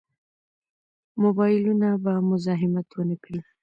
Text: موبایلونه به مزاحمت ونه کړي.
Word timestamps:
موبایلونه 1.23 1.87
به 2.03 2.13
مزاحمت 2.29 2.87
ونه 2.93 3.15
کړي. 3.23 3.41